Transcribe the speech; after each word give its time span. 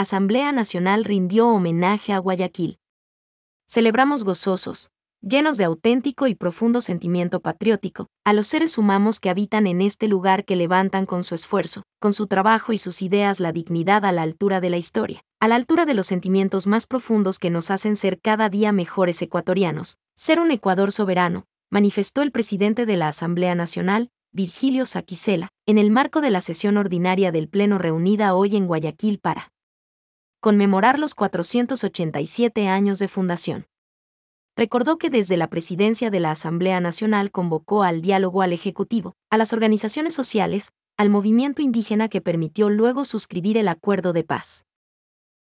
Asamblea 0.00 0.50
Nacional 0.50 1.04
rindió 1.04 1.48
homenaje 1.48 2.14
a 2.14 2.18
Guayaquil. 2.18 2.78
Celebramos 3.66 4.24
gozosos, 4.24 4.90
llenos 5.20 5.58
de 5.58 5.64
auténtico 5.64 6.26
y 6.26 6.34
profundo 6.34 6.80
sentimiento 6.80 7.40
patriótico, 7.40 8.06
a 8.24 8.32
los 8.32 8.46
seres 8.46 8.78
humanos 8.78 9.20
que 9.20 9.28
habitan 9.28 9.66
en 9.66 9.82
este 9.82 10.08
lugar 10.08 10.46
que 10.46 10.56
levantan 10.56 11.04
con 11.04 11.22
su 11.22 11.34
esfuerzo, 11.34 11.82
con 11.98 12.14
su 12.14 12.28
trabajo 12.28 12.72
y 12.72 12.78
sus 12.78 13.02
ideas 13.02 13.40
la 13.40 13.52
dignidad 13.52 14.06
a 14.06 14.12
la 14.12 14.22
altura 14.22 14.62
de 14.62 14.70
la 14.70 14.78
historia, 14.78 15.20
a 15.38 15.48
la 15.48 15.56
altura 15.56 15.84
de 15.84 15.92
los 15.92 16.06
sentimientos 16.06 16.66
más 16.66 16.86
profundos 16.86 17.38
que 17.38 17.50
nos 17.50 17.70
hacen 17.70 17.94
ser 17.94 18.22
cada 18.22 18.48
día 18.48 18.72
mejores 18.72 19.20
ecuatorianos, 19.20 19.98
ser 20.16 20.40
un 20.40 20.50
Ecuador 20.50 20.92
soberano, 20.92 21.44
manifestó 21.68 22.22
el 22.22 22.32
presidente 22.32 22.86
de 22.86 22.96
la 22.96 23.08
Asamblea 23.08 23.54
Nacional, 23.54 24.08
Virgilio 24.32 24.86
Saquicela, 24.86 25.50
en 25.66 25.76
el 25.76 25.90
marco 25.90 26.22
de 26.22 26.30
la 26.30 26.40
sesión 26.40 26.78
ordinaria 26.78 27.32
del 27.32 27.50
Pleno 27.50 27.76
reunida 27.76 28.34
hoy 28.34 28.56
en 28.56 28.66
Guayaquil 28.66 29.18
para 29.18 29.52
conmemorar 30.40 30.98
los 30.98 31.14
487 31.14 32.66
años 32.66 32.98
de 32.98 33.08
fundación. 33.08 33.66
Recordó 34.56 34.96
que 34.96 35.10
desde 35.10 35.36
la 35.36 35.48
presidencia 35.48 36.10
de 36.10 36.18
la 36.18 36.30
Asamblea 36.30 36.80
Nacional 36.80 37.30
convocó 37.30 37.82
al 37.82 38.00
diálogo 38.00 38.42
al 38.42 38.52
Ejecutivo, 38.52 39.14
a 39.30 39.36
las 39.36 39.52
organizaciones 39.52 40.14
sociales, 40.14 40.72
al 40.96 41.10
movimiento 41.10 41.62
indígena 41.62 42.08
que 42.08 42.20
permitió 42.20 42.70
luego 42.70 43.04
suscribir 43.04 43.58
el 43.58 43.68
acuerdo 43.68 44.12
de 44.12 44.24
paz. 44.24 44.64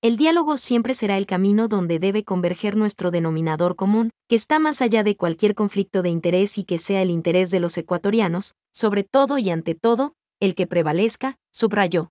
El 0.00 0.16
diálogo 0.16 0.56
siempre 0.56 0.94
será 0.94 1.18
el 1.18 1.26
camino 1.26 1.68
donde 1.68 1.98
debe 1.98 2.24
converger 2.24 2.76
nuestro 2.76 3.10
denominador 3.10 3.76
común, 3.76 4.10
que 4.28 4.36
está 4.36 4.58
más 4.58 4.80
allá 4.80 5.02
de 5.02 5.16
cualquier 5.16 5.54
conflicto 5.54 6.02
de 6.02 6.08
interés 6.08 6.56
y 6.56 6.64
que 6.64 6.78
sea 6.78 7.02
el 7.02 7.10
interés 7.10 7.50
de 7.50 7.60
los 7.60 7.76
ecuatorianos, 7.76 8.54
sobre 8.72 9.04
todo 9.04 9.38
y 9.38 9.50
ante 9.50 9.74
todo, 9.74 10.14
el 10.40 10.54
que 10.54 10.66
prevalezca, 10.66 11.36
subrayó. 11.50 12.10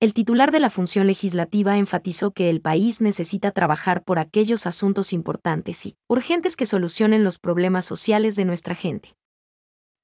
El 0.00 0.14
titular 0.14 0.52
de 0.52 0.60
la 0.60 0.70
función 0.70 1.08
legislativa 1.08 1.76
enfatizó 1.76 2.30
que 2.30 2.50
el 2.50 2.60
país 2.60 3.00
necesita 3.00 3.50
trabajar 3.50 4.04
por 4.04 4.20
aquellos 4.20 4.64
asuntos 4.64 5.12
importantes 5.12 5.84
y 5.86 5.96
urgentes 6.06 6.54
que 6.54 6.66
solucionen 6.66 7.24
los 7.24 7.40
problemas 7.40 7.84
sociales 7.84 8.36
de 8.36 8.44
nuestra 8.44 8.76
gente. 8.76 9.16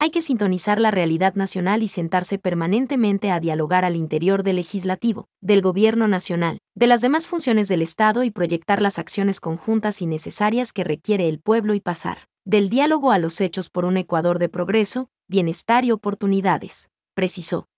Hay 0.01 0.11
que 0.11 0.20
sintonizar 0.20 0.81
la 0.81 0.91
realidad 0.91 1.36
nacional 1.36 1.84
y 1.84 1.86
sentarse 1.86 2.41
permanentemente 2.41 3.31
a 3.31 3.39
dialogar 3.39 3.84
al 3.84 3.95
interior 3.95 4.42
del 4.42 4.56
legislativo, 4.56 5.28
del 5.41 5.62
gobierno 5.62 6.08
nacional, 6.08 6.58
de 6.75 6.89
las 6.89 7.01
demás 7.01 7.29
funciones 7.29 7.69
del 7.69 7.81
Estado 7.81 8.25
y 8.25 8.33
proyectar 8.33 8.83
las 8.83 8.98
acciones 8.98 9.39
conjuntas 9.39 10.03
y 10.03 10.06
necesarias 10.06 10.73
que 10.73 10.83
requiere 10.83 11.29
el 11.29 11.39
pueblo 11.39 11.73
y 11.73 11.81
pasar 11.81 12.27
del 12.45 12.69
diálogo 12.69 13.12
a 13.12 13.19
los 13.19 13.41
hechos 13.41 13.70
por 13.70 13.84
un 13.84 13.97
Ecuador 13.97 14.41
de 14.41 14.48
progreso, 14.48 15.08
bienestar 15.29 15.84
y 15.84 15.92
oportunidades, 15.92 16.91
precisó 17.14 17.69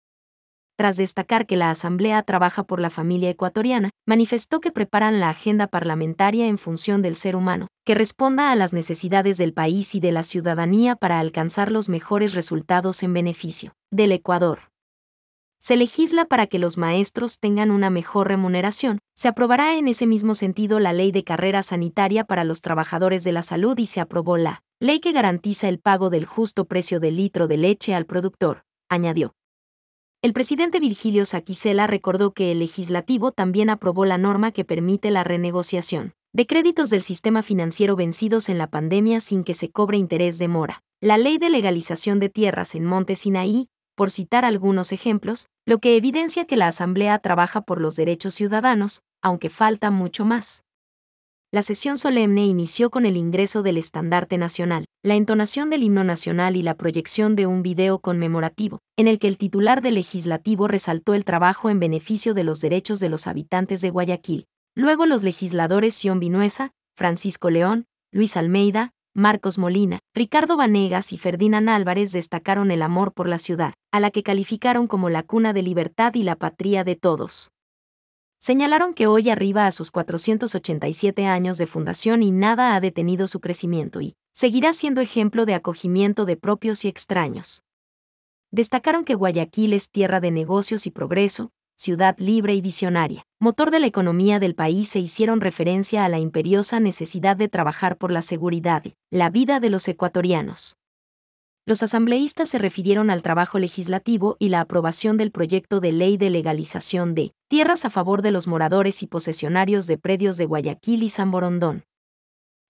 tras 0.77 0.96
destacar 0.96 1.46
que 1.46 1.56
la 1.56 1.70
Asamblea 1.70 2.22
trabaja 2.22 2.62
por 2.62 2.80
la 2.80 2.91
familia 2.91 3.30
ecuatoriana, 3.30 3.91
manifestó 4.06 4.60
que 4.60 4.70
preparan 4.70 5.18
la 5.18 5.30
agenda 5.30 5.66
parlamentaria 5.66 6.46
en 6.46 6.58
función 6.58 7.02
del 7.02 7.16
ser 7.16 7.34
humano, 7.34 7.68
que 7.84 7.94
responda 7.94 8.52
a 8.52 8.56
las 8.56 8.72
necesidades 8.72 9.38
del 9.38 9.52
país 9.52 9.94
y 9.94 10.00
de 10.00 10.12
la 10.12 10.22
ciudadanía 10.22 10.96
para 10.96 11.18
alcanzar 11.18 11.72
los 11.72 11.88
mejores 11.88 12.34
resultados 12.34 13.02
en 13.02 13.14
beneficio 13.14 13.72
del 13.91 14.12
Ecuador. 14.12 14.70
Se 15.58 15.77
legisla 15.77 16.27
para 16.27 16.46
que 16.46 16.58
los 16.58 16.77
maestros 16.77 17.38
tengan 17.40 17.70
una 17.70 17.90
mejor 17.90 18.28
remuneración. 18.28 18.98
Se 19.16 19.28
aprobará 19.28 19.77
en 19.78 19.88
ese 19.88 20.06
mismo 20.06 20.34
sentido 20.34 20.78
la 20.78 20.92
ley 20.92 21.11
de 21.11 21.24
carrera 21.24 21.62
sanitaria 21.62 22.24
para 22.24 22.44
los 22.44 22.61
trabajadores 22.61 23.24
de 23.24 23.33
la 23.33 23.42
salud 23.42 23.77
y 23.78 23.86
se 23.86 24.00
aprobó 24.00 24.36
la 24.36 24.62
ley 24.78 25.00
que 25.00 25.12
garantiza 25.12 25.68
el 25.68 25.78
pago 25.78 26.11
del 26.11 26.27
justo 26.27 26.66
precio 26.66 27.00
del 27.00 27.16
litro 27.16 27.48
de 27.48 27.56
leche 27.56 27.94
al 27.94 28.05
productor, 28.05 28.64
añadió. 28.90 29.34
El 30.22 30.33
presidente 30.33 30.81
Virgilio 30.81 31.27
Saquicela 31.27 31.86
recordó 31.86 32.33
que 32.33 32.50
el 32.50 32.59
legislativo 32.59 33.33
también 33.33 33.70
aprobó 33.70 34.05
la 34.05 34.19
norma 34.19 34.50
que 34.50 34.64
permite 34.64 35.11
la 35.11 35.25
renegociación 35.25 36.14
de 36.33 36.47
créditos 36.47 36.91
del 36.91 37.00
sistema 37.00 37.42
financiero 37.42 37.97
vencidos 37.97 38.50
en 38.50 38.58
la 38.58 38.67
pandemia 38.67 39.20
sin 39.20 39.42
que 39.42 39.55
se 39.55 39.70
cobre 39.70 39.97
interés 39.97 40.36
de 40.36 40.48
mora, 40.48 40.83
la 41.00 41.17
ley 41.17 41.39
de 41.39 41.48
legalización 41.48 42.20
de 42.20 42.29
tierras 42.29 42.74
en 42.74 42.85
Monte 42.85 43.14
Sinaí, 43.14 43.68
por 43.95 44.11
citar 44.11 44.45
algunos 44.45 44.92
ejemplos, 44.92 45.48
lo 45.64 45.79
que 45.79 45.96
evidencia 45.96 46.45
que 46.45 46.57
la 46.57 46.69
Asamblea 46.69 47.19
trabaja 47.20 47.63
por 47.63 47.80
los 47.80 47.96
derechos 47.96 48.35
ciudadanos, 48.35 49.01
aunque 49.23 49.48
falta 49.48 49.90
mucho 49.90 50.27
más 50.27 50.65
la 51.56 51.62
sesión 51.62 51.96
solemne 51.96 52.44
inició 52.44 52.90
con 52.90 53.06
el 53.06 53.17
ingreso 53.17 53.62
del 53.62 53.78
estandarte 53.78 54.36
nacional, 54.36 54.84
la 55.02 55.14
entonación 55.14 55.70
del 55.70 55.84
himno 55.84 56.05
nacional 56.05 56.55
y 56.55 56.61
la 56.61 56.74
proyección 56.74 57.34
de 57.34 57.46
un 57.46 57.62
video 57.62 57.98
conmemorativo, 58.00 58.80
en 58.98 59.08
el 59.08 59.18
que 59.18 59.27
el 59.27 59.39
titular 59.39 59.80
del 59.80 59.95
legislativo 59.95 60.68
resaltó 60.68 61.14
el 61.14 61.24
trabajo 61.24 61.70
en 61.70 61.80
beneficio 61.80 62.34
de 62.34 62.45
los 62.45 62.61
derechos 62.61 63.00
de 63.00 63.08
los 63.08 63.27
habitantes 63.27 63.80
de 63.80 63.89
Guayaquil. 63.89 64.45
Luego 64.74 65.06
los 65.06 65.22
legisladores 65.22 65.95
Sion 65.95 66.20
Vinuesa, 66.20 66.72
Francisco 66.95 67.48
León, 67.48 67.86
Luis 68.12 68.36
Almeida, 68.36 68.90
Marcos 69.14 69.56
Molina, 69.56 70.00
Ricardo 70.14 70.58
Vanegas 70.58 71.14
y 71.14 71.16
Ferdinand 71.16 71.70
Álvarez 71.70 72.12
destacaron 72.12 72.70
el 72.70 72.83
amor 72.83 73.14
por 73.14 73.30
la 73.30 73.39
ciudad, 73.39 73.72
a 73.92 74.00
la 74.00 74.11
que 74.11 74.22
calificaron 74.22 74.86
como 74.86 75.08
la 75.08 75.22
cuna 75.22 75.55
de 75.55 75.62
libertad 75.62 76.12
y 76.16 76.22
la 76.22 76.36
patria 76.36 76.84
de 76.84 76.96
todos 76.96 77.48
señalaron 78.46 78.95
que 78.95 79.08
hoy 79.08 79.29
arriba 79.29 79.67
a 79.67 79.73
sus 79.73 79.90
487 79.90 81.27
años 81.27 81.58
de 81.58 81.67
fundación 81.67 82.23
y 82.23 82.30
nada 82.30 82.77
ha 82.77 82.80
detenido 82.80 83.27
su 83.27 83.40
crecimiento 83.40 84.01
y 84.01 84.14
seguirá 84.33 84.73
siendo 84.73 85.01
ejemplo 85.01 85.46
de 85.46 85.55
acogimiento 85.55 86.24
de 86.27 86.36
propios 86.36 86.84
y 86.84 86.89
extraños. 86.89 87.64
Destacaron 88.52 89.05
que 89.05 89.17
Guayaquil 89.17 89.73
es 89.73 89.90
tierra 89.90 90.20
de 90.20 90.30
negocios 90.30 90.86
y 90.86 90.92
progreso, 90.92 91.51
ciudad 91.77 92.14
libre 92.20 92.55
y 92.55 92.61
visionaria, 92.61 93.24
motor 93.40 93.73
de 93.73 93.80
la 93.80 93.89
economía 93.89 94.39
del 94.39 94.55
país 94.55 94.95
e 94.95 95.01
hicieron 95.01 95.40
referencia 95.40 96.05
a 96.05 96.08
la 96.08 96.20
imperiosa 96.20 96.78
necesidad 96.78 97.36
de 97.36 97.48
trabajar 97.48 97.96
por 97.96 98.13
la 98.13 98.23
seguridad, 98.23 98.84
la 99.11 99.28
vida 99.28 99.58
de 99.58 99.70
los 99.70 99.89
ecuatorianos 99.89 100.77
los 101.66 101.82
asambleístas 101.82 102.48
se 102.48 102.58
refirieron 102.58 103.10
al 103.10 103.22
trabajo 103.22 103.58
legislativo 103.58 104.36
y 104.38 104.50
la 104.50 104.60
aprobación 104.60 105.16
del 105.16 105.32
proyecto 105.32 105.80
de 105.80 105.90
ley 105.90 106.16
de 106.16 106.30
legalización 106.30 107.16
de 107.16 107.32
tierras 107.48 107.84
a 107.84 107.90
favor 107.90 108.22
de 108.22 108.30
los 108.30 108.46
moradores 108.46 109.02
y 109.02 109.08
posesionarios 109.08 109.88
de 109.88 109.98
predios 109.98 110.36
de 110.36 110.46
Guayaquil 110.46 111.02
y 111.02 111.08
San 111.08 111.32
Borondón. 111.32 111.82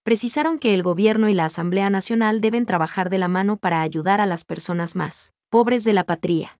Precisaron 0.02 0.58
que 0.58 0.72
el 0.72 0.82
gobierno 0.82 1.28
y 1.28 1.34
la 1.34 1.44
Asamblea 1.44 1.90
Nacional 1.90 2.40
deben 2.40 2.64
trabajar 2.64 3.10
de 3.10 3.18
la 3.18 3.28
mano 3.28 3.58
para 3.58 3.82
ayudar 3.82 4.22
a 4.22 4.26
las 4.26 4.46
personas 4.46 4.96
más 4.96 5.34
pobres 5.50 5.84
de 5.84 5.92
la 5.92 6.04
patria. 6.04 6.58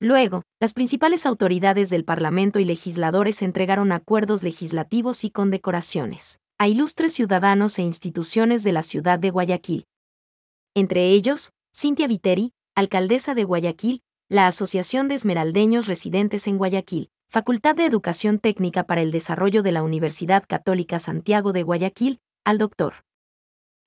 Luego, 0.00 0.42
las 0.60 0.74
principales 0.74 1.24
autoridades 1.24 1.88
del 1.88 2.04
Parlamento 2.04 2.58
y 2.58 2.66
legisladores 2.66 3.40
entregaron 3.40 3.90
acuerdos 3.92 4.42
legislativos 4.42 5.24
y 5.24 5.30
condecoraciones 5.30 6.40
a 6.58 6.68
ilustres 6.68 7.14
ciudadanos 7.14 7.78
e 7.78 7.82
instituciones 7.82 8.64
de 8.64 8.72
la 8.72 8.82
ciudad 8.82 9.18
de 9.18 9.30
Guayaquil, 9.30 9.86
entre 10.74 11.10
ellos, 11.10 11.52
Cintia 11.74 12.06
Viteri, 12.06 12.52
alcaldesa 12.74 13.34
de 13.34 13.44
Guayaquil, 13.44 14.02
la 14.28 14.46
Asociación 14.46 15.08
de 15.08 15.14
Esmeraldeños 15.14 15.86
Residentes 15.86 16.46
en 16.46 16.58
Guayaquil, 16.58 17.10
Facultad 17.30 17.74
de 17.74 17.84
Educación 17.84 18.38
Técnica 18.38 18.84
para 18.84 19.02
el 19.02 19.10
Desarrollo 19.10 19.62
de 19.62 19.72
la 19.72 19.82
Universidad 19.82 20.44
Católica 20.46 20.98
Santiago 20.98 21.52
de 21.52 21.62
Guayaquil, 21.62 22.20
al 22.44 22.58
doctor 22.58 23.04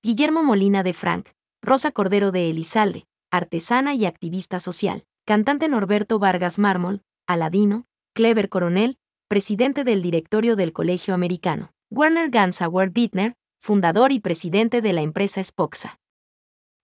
Guillermo 0.04 0.44
Molina 0.44 0.84
de 0.84 0.94
Frank, 0.94 1.30
Rosa 1.62 1.92
Cordero 1.92 2.32
de 2.32 2.50
Elizalde, 2.50 3.06
artesana 3.32 3.94
y 3.94 4.06
activista 4.06 4.60
social, 4.60 5.06
cantante 5.26 5.68
Norberto 5.70 6.20
Vargas 6.20 6.60
Mármol, 6.60 7.04
Aladino, 7.28 7.86
Clever 8.14 8.50
Coronel, 8.50 8.98
presidente 9.28 9.84
del 9.84 10.02
directorio 10.02 10.56
del 10.56 10.74
Colegio 10.74 11.14
Americano, 11.14 11.72
Werner 11.90 12.30
Gansauer 12.30 12.90
Bittner, 12.90 13.36
fundador 13.60 14.12
y 14.12 14.20
presidente 14.20 14.82
de 14.82 14.92
la 14.92 15.02
empresa 15.02 15.42
Spoxa. 15.44 16.01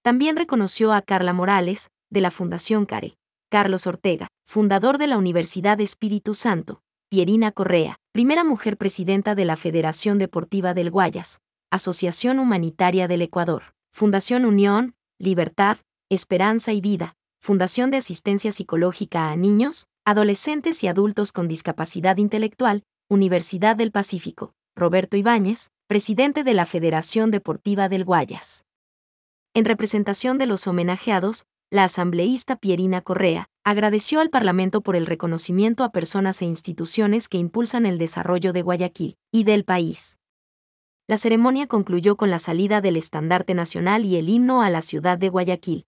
También 0.07 0.37
reconoció 0.37 0.93
a 0.93 1.01
Carla 1.01 1.33
Morales, 1.33 1.89
de 2.09 2.21
la 2.21 2.31
Fundación 2.31 2.85
CARE, 2.85 3.17
Carlos 3.49 3.87
Ortega, 3.87 4.29
fundador 4.45 4.99
de 4.99 5.07
la 5.07 5.17
Universidad 5.17 5.81
Espíritu 5.81 6.33
Santo, 6.33 6.81
Pierina 7.09 7.51
Correa, 7.51 7.97
primera 8.13 8.45
mujer 8.45 8.77
presidenta 8.77 9.35
de 9.35 9.43
la 9.43 9.57
Federación 9.57 10.17
Deportiva 10.17 10.73
del 10.73 10.91
Guayas, 10.91 11.41
Asociación 11.71 12.39
Humanitaria 12.39 13.09
del 13.09 13.21
Ecuador, 13.21 13.73
Fundación 13.91 14.45
Unión, 14.45 14.95
Libertad, 15.19 15.75
Esperanza 16.09 16.71
y 16.71 16.79
Vida, 16.79 17.17
Fundación 17.41 17.91
de 17.91 17.97
Asistencia 17.97 18.53
Psicológica 18.53 19.29
a 19.29 19.35
Niños, 19.35 19.87
Adolescentes 20.05 20.85
y 20.85 20.87
Adultos 20.87 21.33
con 21.33 21.49
Discapacidad 21.49 22.15
Intelectual, 22.15 22.83
Universidad 23.09 23.75
del 23.75 23.91
Pacífico, 23.91 24.53
Roberto 24.73 25.17
Ibáñez, 25.17 25.67
presidente 25.87 26.45
de 26.45 26.53
la 26.53 26.65
Federación 26.65 27.29
Deportiva 27.29 27.89
del 27.89 28.05
Guayas. 28.05 28.63
En 29.57 29.65
representación 29.65 30.37
de 30.37 30.45
los 30.45 30.67
homenajeados, 30.67 31.47
la 31.71 31.85
asambleísta 31.85 32.57
Pierina 32.57 33.01
Correa 33.01 33.49
agradeció 33.63 34.19
al 34.19 34.29
Parlamento 34.29 34.81
por 34.81 34.95
el 34.95 35.07
reconocimiento 35.07 35.83
a 35.83 35.91
personas 35.91 36.43
e 36.43 36.45
instituciones 36.45 37.27
que 37.27 37.39
impulsan 37.39 37.87
el 37.87 37.97
desarrollo 37.97 38.53
de 38.53 38.61
Guayaquil 38.61 39.17
y 39.31 39.45
del 39.45 39.65
país. 39.65 40.19
La 41.07 41.17
ceremonia 41.17 41.65
concluyó 41.65 42.17
con 42.17 42.29
la 42.29 42.37
salida 42.37 42.81
del 42.81 42.97
estandarte 42.97 43.55
nacional 43.55 44.05
y 44.05 44.17
el 44.17 44.29
himno 44.29 44.61
a 44.61 44.69
la 44.69 44.83
ciudad 44.83 45.17
de 45.17 45.29
Guayaquil. 45.29 45.86